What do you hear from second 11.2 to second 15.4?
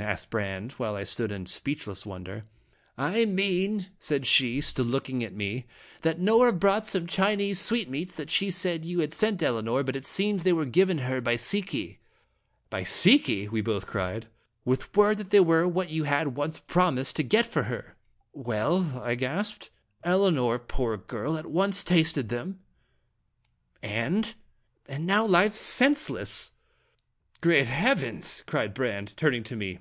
by Si ki." "By Si ki!" we both cried." With word that they